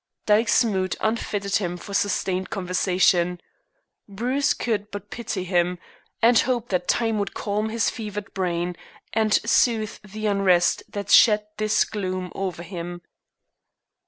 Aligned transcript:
Dyke's 0.25 0.65
mood 0.65 0.95
unfitted 0.99 1.57
him 1.57 1.77
for 1.77 1.93
sustained 1.93 2.49
conversation. 2.49 3.39
Bruce 4.09 4.51
could 4.55 4.89
but 4.89 5.11
pity 5.11 5.43
him, 5.43 5.77
and 6.23 6.39
hope 6.39 6.69
that 6.69 6.87
time 6.87 7.19
would 7.19 7.35
calm 7.35 7.69
his 7.69 7.91
fevered 7.91 8.33
brain, 8.33 8.75
and 9.13 9.31
soothe 9.31 9.99
the 10.03 10.25
unrest 10.25 10.81
that 10.89 11.11
shed 11.11 11.45
this 11.57 11.85
gloom 11.85 12.31
over 12.33 12.63
him. 12.63 13.03